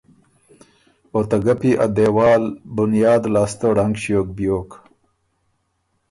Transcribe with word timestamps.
او 1.13 1.19
ته 1.29 1.37
ګپی 1.45 1.71
ا 1.83 1.85
دېوال 1.95 2.43
بنیاد 2.75 3.23
لاسته 3.35 3.67
ړنګ 3.75 3.93
ݭیوک 4.01 4.27
بیوک۔ 4.37 4.69